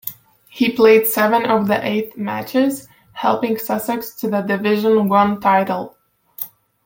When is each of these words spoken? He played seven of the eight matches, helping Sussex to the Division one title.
He 0.49 0.71
played 0.71 1.05
seven 1.05 1.45
of 1.45 1.67
the 1.67 1.79
eight 1.85 2.17
matches, 2.17 2.87
helping 3.11 3.59
Sussex 3.59 4.15
to 4.15 4.29
the 4.31 4.41
Division 4.41 5.07
one 5.09 5.39
title. 5.39 5.95